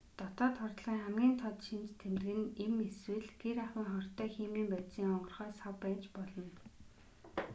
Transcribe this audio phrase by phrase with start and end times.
[0.19, 5.51] дотоод хордлогын хамгийн тод шинж тэмдэг нь эм эсвэл гэр ахуйн хортой химийн бодисын онгорхой
[5.59, 6.43] сав байж болно